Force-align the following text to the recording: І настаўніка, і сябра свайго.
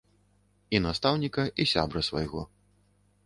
І 0.77 0.79
настаўніка, 0.85 1.45
і 1.63 1.67
сябра 1.73 2.01
свайго. 2.09 2.41